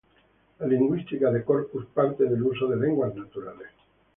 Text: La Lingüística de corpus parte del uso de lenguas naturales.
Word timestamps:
La 0.61 0.65
Lingüística 0.71 1.29
de 1.29 1.43
corpus 1.45 1.85
parte 1.93 2.23
del 2.23 2.41
uso 2.41 2.65
de 2.65 2.75
lenguas 2.75 3.13
naturales. 3.15 3.67